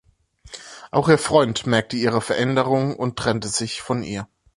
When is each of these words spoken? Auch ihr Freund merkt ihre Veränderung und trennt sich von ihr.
Auch 0.89 1.09
ihr 1.09 1.19
Freund 1.19 1.67
merkt 1.67 1.93
ihre 1.93 2.21
Veränderung 2.21 2.95
und 2.95 3.17
trennt 3.19 3.45
sich 3.45 3.81
von 3.83 4.01
ihr. 4.01 4.27